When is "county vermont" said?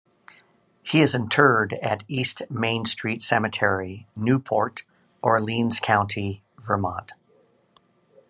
5.79-7.11